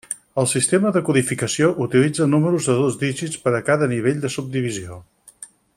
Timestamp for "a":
3.59-3.61